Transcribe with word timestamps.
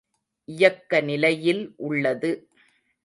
இயக்க 0.49 1.01
நிலையில் 1.01 1.73
உள்ளது. 1.77 2.31